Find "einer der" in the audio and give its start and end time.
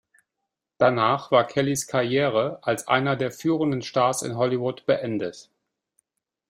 2.87-3.29